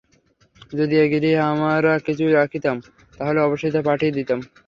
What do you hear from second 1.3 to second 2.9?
আমরা কিছু বাকি রাখতাম,